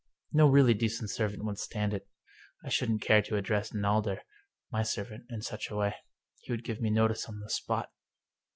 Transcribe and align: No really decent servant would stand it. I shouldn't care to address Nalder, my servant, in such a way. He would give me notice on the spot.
No 0.33 0.49
really 0.49 0.73
decent 0.73 1.11
servant 1.11 1.45
would 1.45 1.59
stand 1.59 1.93
it. 1.93 2.07
I 2.65 2.69
shouldn't 2.69 3.03
care 3.03 3.21
to 3.21 3.35
address 3.37 3.71
Nalder, 3.71 4.21
my 4.71 4.81
servant, 4.81 5.25
in 5.29 5.43
such 5.43 5.69
a 5.69 5.75
way. 5.75 5.93
He 6.39 6.51
would 6.51 6.63
give 6.63 6.81
me 6.81 6.89
notice 6.89 7.27
on 7.29 7.39
the 7.39 7.51
spot. 7.51 7.91